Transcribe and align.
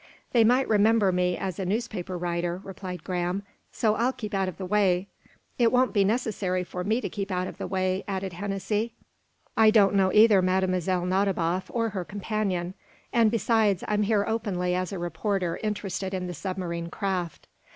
"They 0.31 0.43
might 0.43 0.67
remember 0.67 1.11
me 1.11 1.37
as 1.37 1.59
a 1.59 1.63
newspaper 1.63 2.17
writer," 2.17 2.59
replied 2.63 3.03
Graham. 3.03 3.43
"So 3.71 3.93
I'll 3.93 4.11
keep 4.11 4.33
out 4.33 4.49
of 4.49 4.57
the 4.57 4.65
way." 4.65 5.09
"It 5.59 5.71
won't 5.71 5.93
be 5.93 6.03
necessary 6.03 6.63
for 6.63 6.83
me 6.83 7.01
to 7.01 7.07
keep 7.07 7.29
out 7.29 7.45
of 7.47 7.59
the 7.59 7.67
way," 7.67 8.03
added 8.07 8.33
Hennessy. 8.33 8.95
"I 9.55 9.69
don't 9.69 9.93
know 9.93 10.11
either 10.11 10.41
Mlle. 10.41 11.05
Nadiboff 11.05 11.69
or 11.71 11.89
her 11.89 12.03
companion; 12.03 12.73
and, 13.13 13.29
besides, 13.29 13.83
I'm 13.87 14.01
here 14.01 14.25
openly 14.27 14.73
as 14.73 14.91
a 14.91 14.97
reporter 14.97 15.59
interested 15.61 16.15
in 16.15 16.25
the 16.25 16.33
submarine 16.33 16.89
craft." 16.89 17.47